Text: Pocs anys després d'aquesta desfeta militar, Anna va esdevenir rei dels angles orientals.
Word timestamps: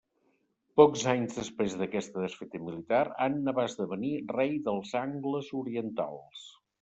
Pocs 0.79 1.01
anys 1.09 1.35
després 1.39 1.75
d'aquesta 1.81 2.23
desfeta 2.23 2.61
militar, 2.69 3.01
Anna 3.25 3.53
va 3.59 3.65
esdevenir 3.73 4.13
rei 4.39 4.55
dels 4.69 4.95
angles 5.01 5.53
orientals. 5.61 6.47